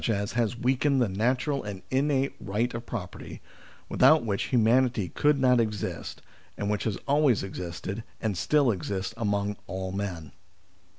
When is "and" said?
1.63-1.83, 6.57-6.71, 8.19-8.35